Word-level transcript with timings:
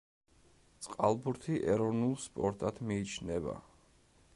წყალბურთი 0.85 1.59
ეროვნულ 1.75 2.17
სპორტად 2.27 2.81
მიიჩნევა. 2.93 3.59